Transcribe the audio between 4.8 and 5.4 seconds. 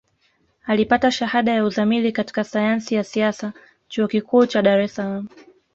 es Salaam